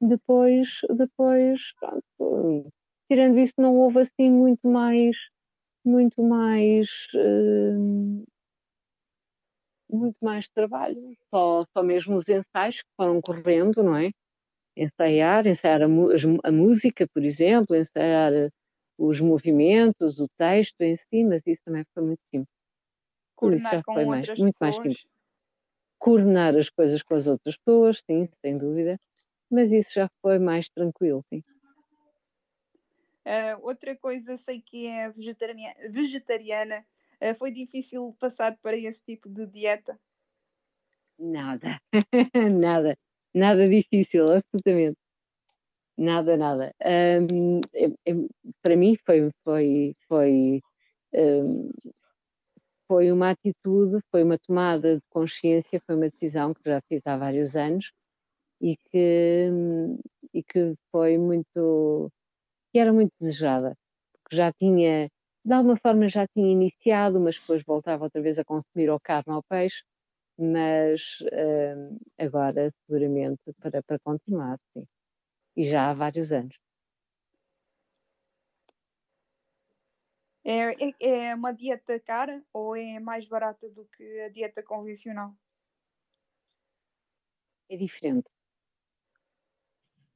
[0.00, 2.72] Depois, depois, pronto,
[3.06, 5.16] tirando isso, não houve assim muito mais,
[5.84, 8.24] muito mais, uh,
[9.92, 14.10] muito mais trabalho, só, só mesmo os ensaios que foram correndo, não é?
[14.76, 15.86] Ensaiar, ensaiar a,
[16.44, 18.32] a música, por exemplo, ensaiar
[18.98, 22.54] os movimentos, o texto em si, mas isso também foi muito simples.
[23.34, 25.04] Coordenar com outras mais, muito mais simples.
[25.98, 28.98] Coordenar as coisas com as outras pessoas, sim, sem dúvida,
[29.50, 31.42] mas isso já foi mais tranquilo, sim.
[33.24, 36.86] Uh, outra coisa, sei que é vegetariana, vegetariana
[37.34, 39.98] foi difícil passar para esse tipo de dieta?
[41.18, 41.78] Nada,
[42.60, 42.96] nada,
[43.34, 44.96] nada difícil, absolutamente.
[45.98, 46.74] Nada, nada.
[46.82, 48.14] Um, é, é,
[48.62, 50.62] para mim foi, foi, foi,
[51.14, 51.70] um,
[52.88, 57.16] foi uma atitude, foi uma tomada de consciência, foi uma decisão que já fiz há
[57.18, 57.92] vários anos
[58.60, 59.48] e que,
[60.34, 62.10] e que foi muito,
[62.72, 63.76] que era muito desejada,
[64.22, 65.10] porque já tinha,
[65.44, 69.32] de alguma forma já tinha iniciado, mas depois voltava outra vez a consumir ou carne
[69.34, 69.82] ou peixe,
[70.38, 74.86] mas um, agora seguramente para, para continuar, sim
[75.56, 76.56] e já há vários anos.
[80.42, 85.34] É, é, é uma dieta cara ou é mais barata do que a dieta convencional?
[87.68, 88.30] É diferente.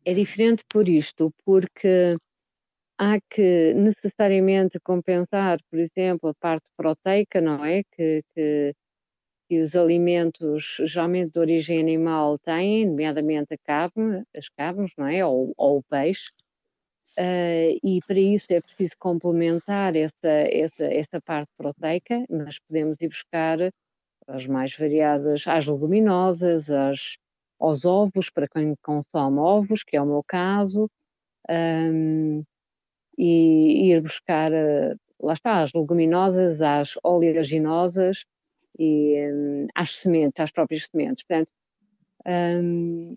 [0.05, 2.17] É diferente por isto, porque
[2.99, 7.83] há que necessariamente compensar, por exemplo, a parte proteica, não é?
[7.97, 8.75] Que, que
[9.49, 15.25] que os alimentos geralmente de origem animal têm, nomeadamente a carne, as carnes, não é?
[15.25, 16.29] Ou, ou o peixe.
[17.19, 23.09] Uh, e para isso é preciso complementar essa, essa, essa parte proteica, mas podemos ir
[23.09, 23.59] buscar
[24.27, 26.99] as mais variadas, as leguminosas, as,
[27.61, 30.91] aos ovos, para quem consome ovos, que é o meu caso,
[31.49, 32.43] um,
[33.19, 38.25] e ir buscar, uh, lá está, as leguminosas, as oleaginosas,
[38.79, 41.25] e um, às sementes, às próprias sementes.
[41.25, 41.51] Portanto,
[42.27, 43.17] um,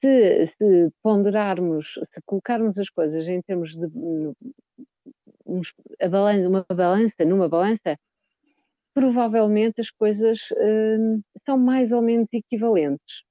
[0.00, 3.86] se, se, ponderarmos, se colocarmos as coisas em termos de
[5.44, 7.98] uma balança, numa balança,
[8.94, 13.24] provavelmente as coisas um, são mais ou menos equivalentes.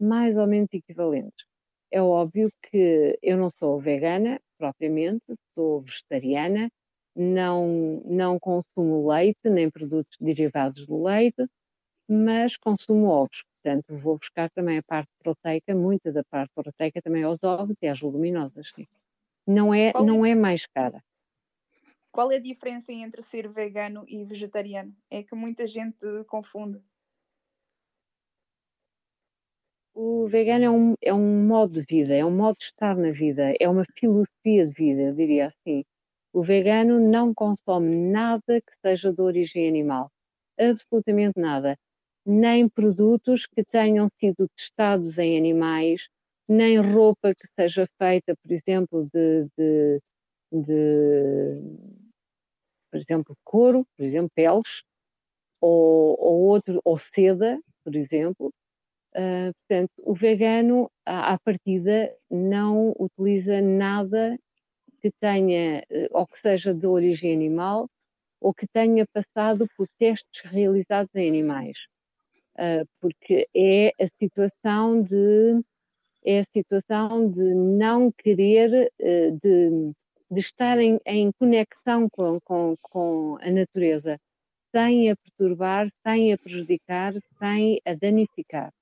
[0.00, 1.46] Mais ou menos equivalentes.
[1.90, 6.68] É óbvio que eu não sou vegana propriamente, sou vegetariana,
[7.14, 11.46] não, não consumo leite, nem produtos derivados do leite,
[12.08, 13.42] mas consumo ovos.
[13.62, 17.88] Portanto, vou buscar também a parte proteica, muita da parte proteica também aos ovos e
[17.88, 18.70] às leguminosas.
[18.74, 18.86] Sim.
[19.46, 21.02] Não, é, é, não é mais cara.
[22.12, 24.94] Qual é a diferença entre ser vegano e vegetariano?
[25.10, 26.80] É que muita gente confunde.
[29.96, 33.10] O vegano é um, é um modo de vida, é um modo de estar na
[33.10, 35.82] vida, é uma filosofia de vida, eu diria assim.
[36.32, 40.10] O vegano não consome nada que seja de origem animal.
[40.58, 41.76] Absolutamente nada.
[42.26, 46.08] nem produtos que tenham sido testados em animais,
[46.48, 50.00] nem roupa que seja feita, por exemplo, de, de,
[50.52, 51.62] de
[52.90, 54.82] por exemplo, couro, por exemplo, peles,
[55.60, 58.52] ou, ou outro, ou seda, por exemplo.
[59.16, 64.38] Uh, portanto, o vegano, à, à partida, não utiliza nada
[65.00, 67.88] que tenha, eh, ou que seja de origem animal,
[68.40, 71.78] ou que tenha passado por testes realizados em animais.
[72.58, 75.62] Uh, porque é a situação de
[76.24, 79.92] é a situação de não querer, de,
[80.30, 84.18] de estar em, em conexão com, com, com, a natureza,
[84.74, 88.72] sem a perturbar, sem a prejudicar, sem a danificar.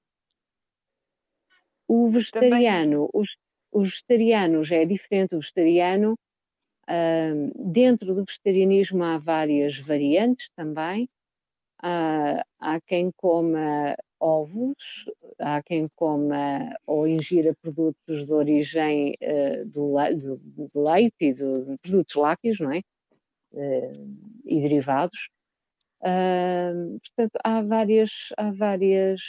[1.87, 3.37] O vegetariano, os,
[3.73, 5.35] os vegetarianos é diferente.
[5.35, 6.15] O vegetariano,
[6.89, 11.09] uh, dentro do vegetarianismo há várias variantes também.
[11.83, 15.05] Uh, há quem coma ovos,
[15.39, 21.77] há quem coma ou ingira produtos de origem uh, do, do, do, leite e de
[21.83, 22.81] produtos lácteos, não é?
[23.53, 24.13] Uh,
[24.47, 25.29] e derivados.
[26.01, 29.21] Portanto, há várias, há várias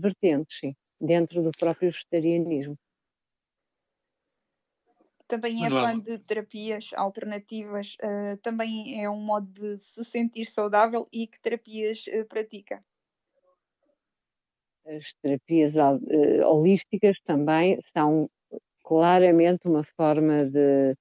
[0.00, 2.76] vertentes, sim, dentro do próprio vegetarianismo.
[5.26, 7.96] Também é fã de terapias alternativas,
[8.42, 12.82] também é um modo de se sentir saudável e que terapias pratica?
[14.88, 18.28] as terapias uh, holísticas também são
[18.82, 20.96] claramente uma forma de,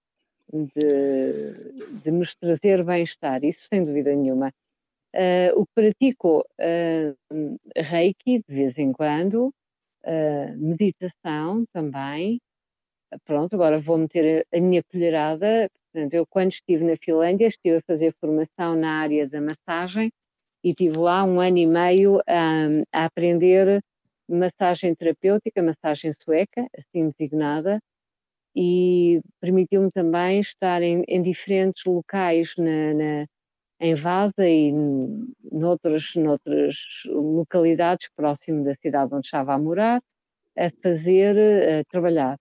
[0.52, 4.54] de, de nos trazer bem-estar, isso sem dúvida nenhuma.
[5.16, 9.54] Uh, o que pratico uh, reiki de vez em quando,
[10.58, 12.40] meditação também.
[13.26, 15.70] Pronto, agora vou meter a, minha colherada.
[15.92, 20.12] Portanto, eu quando estive na Finlândia estive a fazer formação na área da massagem
[20.64, 23.82] e tive lá um ano e meio a, a aprender
[24.30, 27.80] massagem terapêutica, massagem sueca, assim designada,
[28.56, 33.26] e permitiu-me também estar em, em diferentes locais na, na,
[33.80, 34.72] em Vaza e
[35.52, 36.76] noutras, noutras
[37.06, 40.02] localidades próximo da cidade onde estava a morar,
[40.58, 41.38] a fazer,
[41.80, 42.38] a trabalhar.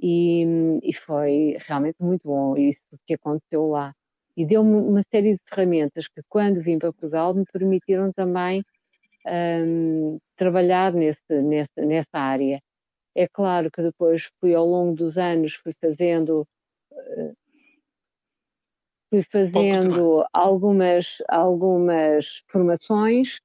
[0.00, 0.44] E,
[0.82, 3.94] e foi realmente muito bom isso que aconteceu lá
[4.36, 8.64] e deu-me uma série de ferramentas que, quando vim para Portugal, me permitiram também
[9.26, 12.60] um, trabalhar nesse, nesse, nessa área.
[13.14, 16.46] É claro que depois fui ao longo dos anos fui fazendo
[16.92, 17.34] uh,
[19.12, 23.40] fui fazendo algumas algumas formações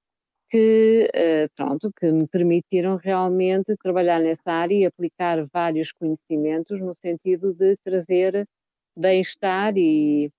[0.49, 6.95] que uh, pronto que me permitiram realmente trabalhar nessa área e aplicar vários conhecimentos no
[6.95, 8.47] sentido de trazer
[8.95, 10.31] bem-estar e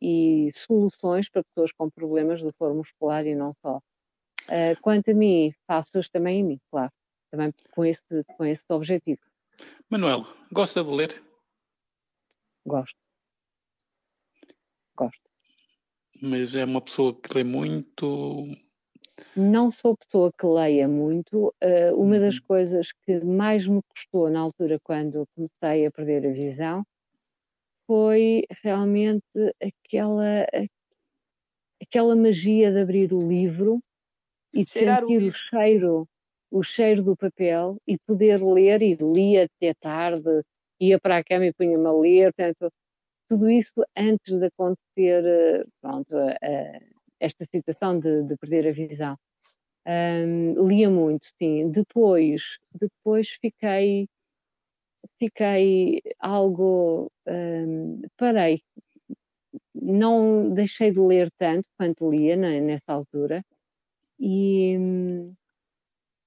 [0.00, 3.82] e soluções para pessoas com problemas do foro muscular e não só.
[4.48, 6.90] Uh, quanto a mim, faço-os também em mim, claro,
[7.30, 9.20] também com esse, com esse objetivo.
[9.90, 11.22] Manuel, gosta de ler?
[12.64, 13.09] Gosto.
[15.00, 15.30] Gosto.
[16.20, 18.44] Mas é uma pessoa que lê muito?
[19.34, 21.54] Não sou pessoa que leia muito.
[21.62, 22.20] Uh, uma uhum.
[22.20, 26.84] das coisas que mais me custou na altura, quando comecei a perder a visão,
[27.86, 29.24] foi realmente
[29.62, 30.46] aquela,
[31.82, 33.80] aquela magia de abrir o livro
[34.52, 36.08] e de Cheirar sentir o, o, cheiro,
[36.50, 40.42] o cheiro do papel e poder ler, e lia até tarde,
[40.78, 42.70] ia para a cama e punha-me a ler, portanto,
[43.30, 46.16] tudo isso antes de acontecer pronto,
[47.20, 49.16] esta situação de, de, perder a visão.
[49.86, 51.70] Um, lia muito, sim.
[51.70, 54.08] Depois, depois fiquei
[55.18, 57.10] fiquei algo.
[57.26, 58.62] Um, parei.
[59.74, 63.42] Não deixei de ler tanto quanto lia na, nessa altura,
[64.18, 64.76] e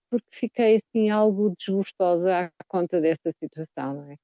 [0.10, 4.16] porque fiquei assim algo desgostosa à conta dessa situação, não é?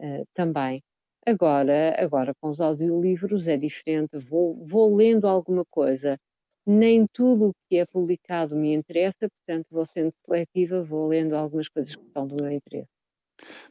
[0.00, 0.82] Uh, também.
[1.26, 6.18] Agora, agora com os audiolivros é diferente, vou, vou lendo alguma coisa.
[6.66, 11.68] Nem tudo o que é publicado me interessa, portanto vou sendo seletiva, vou lendo algumas
[11.68, 12.88] coisas que são do meu interesse.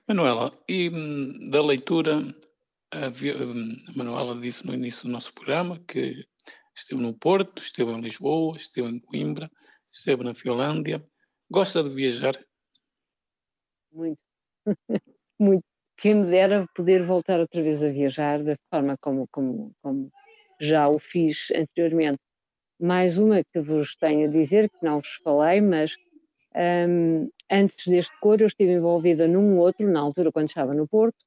[0.08, 2.18] Manuela, e hum, da leitura,
[2.92, 6.24] a, hum, a Manuela disse no início do nosso programa que
[6.76, 9.50] esteve no Porto, esteve em Lisboa, esteve em Coimbra,
[9.92, 11.04] esteve na Finlândia.
[11.52, 12.38] Gosta de viajar?
[13.92, 14.20] Muito,
[15.40, 15.79] muito.
[16.02, 20.10] Quem me dera poder voltar outra vez a viajar da forma como, como, como
[20.60, 22.20] já o fiz anteriormente.
[22.80, 25.94] Mais uma que vos tenho a dizer, que não vos falei, mas
[26.88, 31.18] um, antes deste coro, eu estive envolvida num outro, na altura, quando estava no Porto,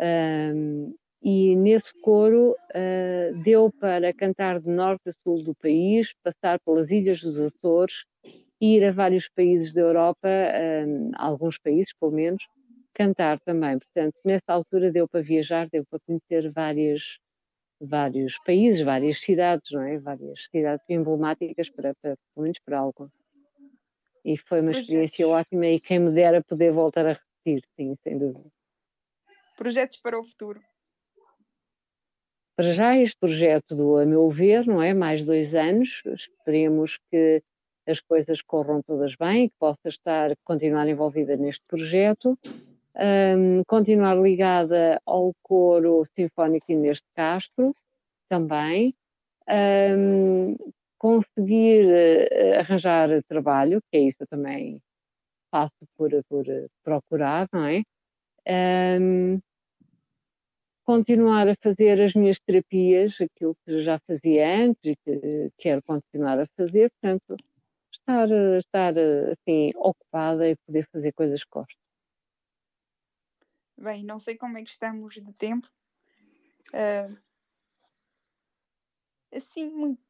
[0.00, 6.58] um, e nesse coro uh, deu para cantar de norte a sul do país, passar
[6.58, 7.94] pelas ilhas dos Açores,
[8.60, 12.42] ir a vários países da Europa, um, alguns países pelo menos,
[12.94, 13.78] cantar também.
[13.78, 17.02] Portanto, nessa altura deu para viajar, deu para conhecer várias,
[17.80, 19.98] vários países, várias cidades, não é?
[19.98, 23.10] Várias cidades emblemáticas para, para pelo menos para algo.
[24.24, 28.18] E foi uma experiência ótima e quem me dera poder voltar a repetir, sim, sem
[28.18, 28.48] dúvida.
[29.56, 30.60] Projetos para o futuro?
[32.56, 34.94] Para já este projeto do A Meu Ver, não é?
[34.94, 37.42] Mais dois anos, esperemos que
[37.86, 42.38] as coisas corram todas bem, que possa estar, continuar envolvida neste projeto,
[42.96, 47.74] um, continuar ligada ao coro sinfónico Inês de Castro,
[48.28, 48.94] também,
[49.48, 50.56] um,
[50.98, 54.80] conseguir uh, arranjar trabalho, que é isso eu também
[55.50, 56.44] faço por, por
[56.82, 57.82] procurar, não é?
[59.00, 59.40] Um,
[60.84, 66.40] continuar a fazer as minhas terapias, aquilo que já fazia antes e que quero continuar
[66.40, 67.36] a fazer, portanto,
[67.92, 68.28] estar,
[68.58, 71.81] estar assim, ocupada e poder fazer coisas que gosto.
[73.76, 75.68] Bem, não sei como é que estamos de tempo.
[76.68, 77.18] Uh,
[79.34, 80.02] assim, muito,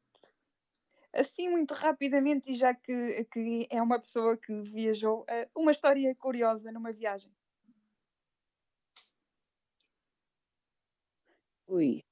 [1.13, 6.13] assim, muito rapidamente, e já que, que é uma pessoa que viajou, uh, uma história
[6.15, 7.31] curiosa numa viagem.
[11.67, 12.03] Ui.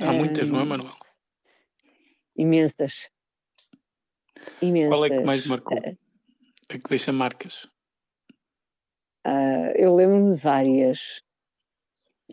[0.00, 0.96] Há muitas, não é, Manuel?
[2.36, 2.92] Imensas.
[4.60, 4.88] Imensas.
[4.90, 5.78] Qual é que mais marcou?
[5.78, 7.70] É que deixa marcas?
[9.26, 10.98] Uh, eu lembro-me de várias,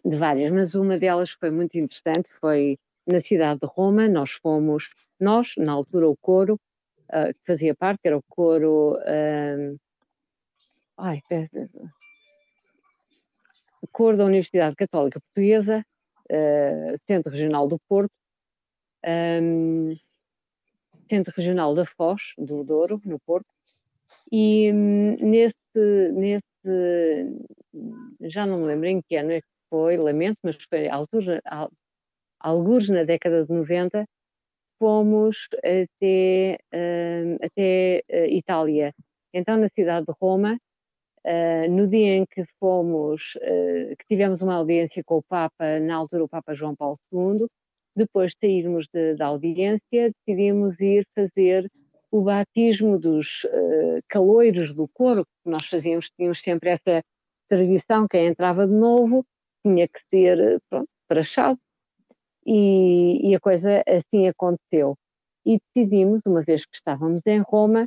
[0.04, 2.78] de várias, mas uma delas foi muito interessante, foi
[3.08, 4.90] na cidade de Roma, nós fomos,
[5.20, 6.60] nós, na altura o coro,
[7.10, 9.80] uh, que fazia parte, era o coro, uh,
[10.98, 11.22] ai,
[13.82, 15.84] o coro da Universidade Católica Portuguesa,
[17.08, 18.14] Centro Regional do Porto,
[19.06, 19.98] um,
[21.10, 23.48] Centro Regional da Foz, do Douro, no Porto,
[24.32, 26.52] e um, nesse, nesse
[28.22, 31.42] já não me lembro em que ano é que foi, lamento, mas foi altura,
[32.40, 34.06] alguns na década de 90,
[34.80, 38.94] fomos até, uh, até uh, Itália.
[39.34, 40.58] Então, na cidade de Roma,
[41.26, 43.34] uh, no dia em que fomos,
[44.00, 47.48] que tivemos uma audiência com o Papa, na altura o Papa João Paulo II,
[47.96, 51.70] depois de sairmos de, da audiência, decidimos ir fazer
[52.12, 57.02] o batismo dos uh, caloiros do coro, que nós fazíamos, tínhamos sempre essa
[57.48, 59.26] tradição, quem entrava de novo
[59.66, 61.60] tinha que ser, pronto, prachado.
[62.46, 64.98] E, e a coisa assim aconteceu.
[65.46, 67.84] E decidimos, uma vez que estávamos em Roma,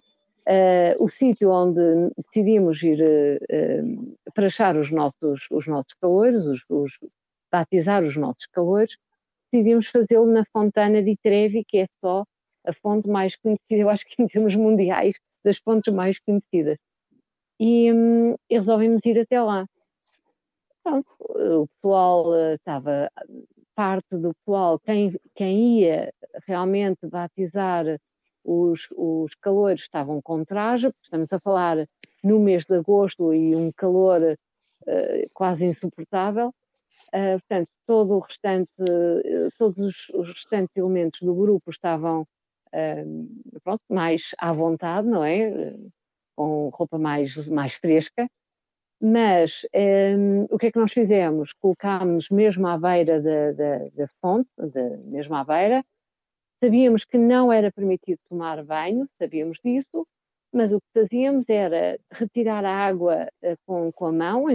[0.48, 1.80] uh, o sítio onde
[2.16, 6.92] decidimos ir uh, prachar os nossos, os nossos caloiros, os, os,
[7.50, 8.96] batizar os nossos caloiros,
[9.52, 12.24] decidimos fazê-lo na Fontana di Trevi, que é só
[12.64, 16.78] a fonte mais conhecida, eu acho que em termos mundiais, das fontes mais conhecidas.
[17.60, 19.66] E, hum, e resolvemos ir até lá.
[20.82, 23.10] Pronto, o pessoal eh, estava,
[23.74, 26.12] parte do pessoal, quem, quem ia
[26.46, 27.86] realmente batizar
[28.44, 31.88] os, os calores estavam com traje, estamos a falar
[32.22, 36.54] no mês de agosto e um calor uh, quase insuportável.
[37.08, 42.26] Uh, portanto, todo o restante, uh, todos os, os, restantes elementos do grupo estavam
[43.62, 45.74] pronto, mais à vontade, não é?
[46.36, 48.28] Com roupa mais, mais fresca.
[49.00, 49.66] Mas
[50.16, 51.52] um, o que é que nós fizemos?
[51.52, 55.84] Colocámos mesmo à beira da, da, da fonte, de, mesmo à beira.
[56.62, 60.06] Sabíamos que não era permitido tomar banho, sabíamos disso,
[60.50, 64.46] mas o que fazíamos era retirar a água uh, com, com a mão,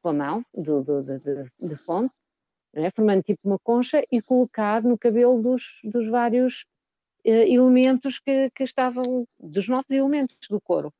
[0.00, 1.18] com a mão do, do, de,
[1.60, 2.14] de, fonte,
[2.74, 2.90] é?
[2.92, 6.64] formando tipo uma concha e colocar no cabelo dos, dos vários
[7.24, 10.92] elementos que, que estavam, dos nossos elementos do coro.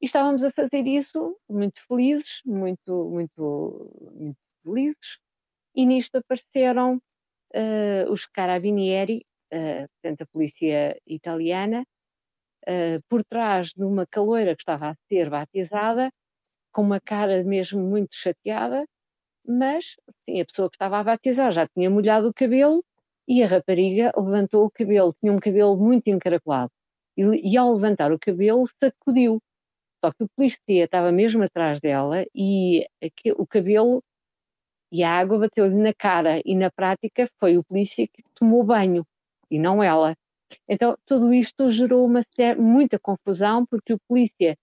[0.00, 5.18] E estávamos a fazer isso muito felizes, muito, muito, muito felizes,
[5.74, 11.84] e nisto apareceram uh, os carabinieri, uh, portanto a polícia italiana,
[12.66, 16.10] uh, por trás de uma caloira que estava a ser batizada,
[16.72, 18.86] com uma cara mesmo muito chateada,
[19.46, 19.84] mas
[20.24, 22.82] sim, a pessoa que estava a batizar já tinha molhado o cabelo
[23.30, 26.72] e a rapariga levantou o cabelo, tinha um cabelo muito encaracolado,
[27.16, 27.22] e,
[27.52, 29.40] e ao levantar o cabelo sacudiu.
[30.04, 34.02] Só que o polícia estava mesmo atrás dela e aqui, o cabelo
[34.90, 39.06] e a água bateu-lhe na cara e na prática foi o polícia que tomou banho
[39.48, 40.16] e não ela.
[40.68, 42.24] Então tudo isto gerou uma
[42.58, 44.56] muita confusão porque o polícia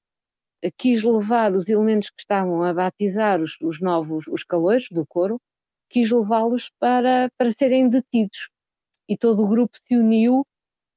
[0.77, 5.39] quis levar os elementos que estavam a batizar os, os novos, os calores do coro,
[5.89, 8.49] quis levá-los para, para serem detidos.
[9.07, 10.45] E todo o grupo se uniu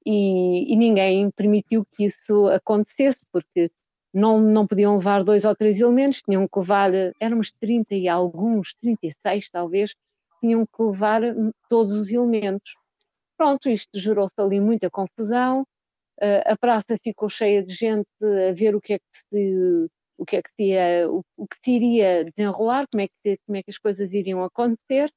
[0.04, 3.70] e, e, ninguém permitiu que isso acontecesse, porque
[4.12, 6.90] não, não podiam levar dois ou três elementos, tinham que levar,
[7.20, 9.94] éramos 30 e alguns, 36 talvez,
[10.40, 11.22] tinham que levar
[11.68, 12.72] todos os elementos.
[13.36, 15.66] Pronto, isto gerou-se ali muita confusão,
[16.46, 18.06] a praça ficou cheia de gente
[18.48, 21.70] a ver o que é que se, o que é que o, o que se
[21.70, 25.10] iria desenrolar, como é, que, como é que as coisas iriam acontecer.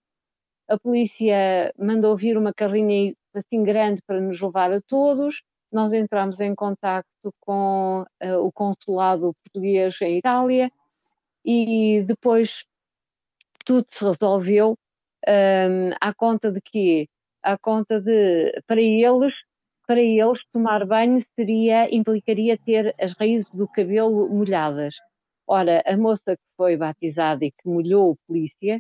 [0.68, 5.42] A polícia mandou vir uma carrinha assim grande para nos levar a todos.
[5.72, 7.08] Nós entramos em contato
[7.40, 10.72] com uh, o consulado português em Itália
[11.46, 12.64] e depois
[13.66, 14.78] tudo se resolveu
[15.28, 17.08] um, à conta de quê?
[17.42, 19.34] À conta de, para eles,
[19.88, 24.96] para eles tomar banho seria, implicaria ter as raízes do cabelo molhadas.
[25.48, 28.80] Ora, a moça que foi batizada e que molhou o polícia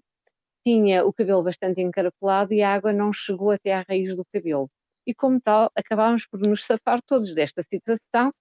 [0.63, 4.69] tinha o cabelo bastante encaracolado e a água não chegou até à raiz do cabelo.
[5.05, 8.33] E como tal, acabámos por nos safar todos desta situação,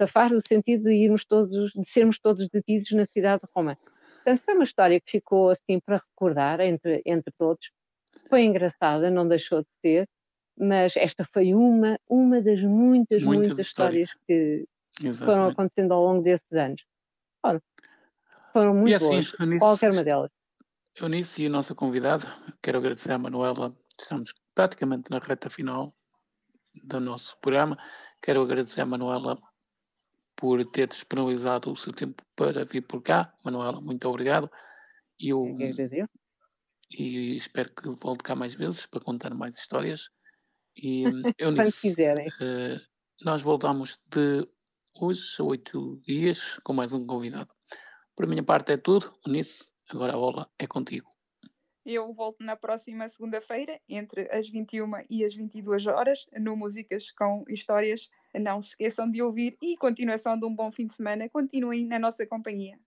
[0.00, 3.76] safar no sentido de irmos todos, de sermos todos detidos na cidade de Roma.
[4.16, 7.70] Portanto, foi uma história que ficou assim para recordar entre, entre todos.
[8.28, 10.08] Foi engraçada, não deixou de ser,
[10.58, 14.66] mas esta foi uma, uma das muitas, muitas, muitas histórias, que
[15.02, 15.24] Exatamente.
[15.24, 16.82] foram acontecendo ao longo desses anos.
[17.42, 17.62] Ora,
[18.52, 20.30] foram muito assim, boas, Eunice, qualquer uma delas.
[21.00, 22.26] Eunice e a nossa convidada,
[22.60, 25.94] quero agradecer à Manuela, estamos praticamente na reta final
[26.88, 27.78] do nosso programa,
[28.20, 29.38] quero agradecer à Manuela
[30.34, 33.32] por ter disponibilizado o seu tempo para vir por cá.
[33.44, 34.50] Manuela, muito obrigado.
[35.20, 35.54] Eu,
[36.90, 40.10] e espero que volte cá mais vezes para contar mais histórias
[40.76, 41.04] e
[41.38, 42.26] eu Quando quiserem.
[42.26, 42.80] Uh,
[43.24, 44.48] nós voltamos de
[45.00, 47.52] hoje a oito dias com mais um convidado.
[48.16, 49.12] Por minha parte é tudo.
[49.24, 51.10] Unice, agora a bola é contigo.
[51.84, 57.44] Eu volto na próxima segunda-feira, entre as 21 e as 22 horas, no Músicas com
[57.48, 58.10] Histórias.
[58.34, 61.30] Não se esqueçam de ouvir e continuação de um bom fim de semana.
[61.30, 62.78] Continuem na nossa companhia.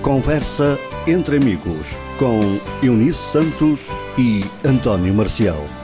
[0.00, 0.78] Conversa
[1.08, 2.40] entre amigos com
[2.84, 5.81] Eunice Santos e António Marcial.